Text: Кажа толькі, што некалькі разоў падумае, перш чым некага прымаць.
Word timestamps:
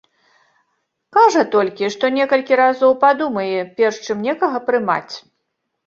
Кажа 1.17 1.43
толькі, 1.57 1.91
што 1.97 2.11
некалькі 2.17 2.53
разоў 2.63 2.91
падумае, 3.07 3.55
перш 3.79 3.95
чым 4.09 4.17
некага 4.29 4.57
прымаць. 4.69 5.15